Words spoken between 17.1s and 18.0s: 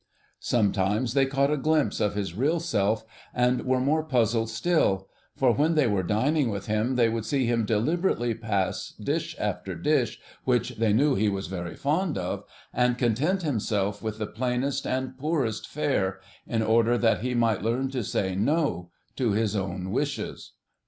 he might learn